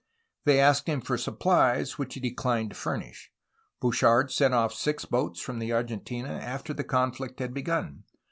They 0.45 0.59
asked 0.59 0.87
him 0.87 0.99
for 1.01 1.15
supplies, 1.15 1.99
which 1.99 2.15
he 2.15 2.19
declined 2.19 2.71
to 2.71 2.75
furnish. 2.75 3.31
Bouchard 3.79 4.31
sent 4.31 4.51
off 4.51 4.73
six 4.73 5.05
boats 5.05 5.39
from 5.39 5.59
the 5.59 5.69
Argentina^ 5.69 6.27
after 6.41 6.73
the 6.73 6.83
conflict 6.83 7.39
had 7.39 7.53
begun. 7.53 8.03